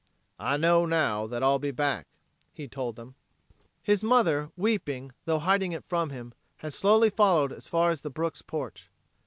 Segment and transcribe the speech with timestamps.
[0.39, 2.07] "I know, now, that I'll be back,"
[2.55, 3.13] he told them.
[3.83, 8.09] His mother, weeping, tho hiding it from him, had slowly followed as far as the
[8.09, 8.89] Brooks' porch.